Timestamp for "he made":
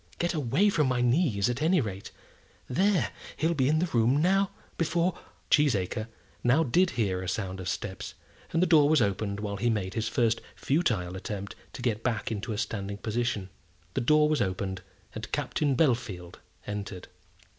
9.57-9.93